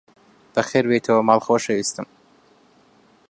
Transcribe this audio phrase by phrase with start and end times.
[0.53, 2.07] بەخێربێیتەوە ماڵ، خۆشەویستم!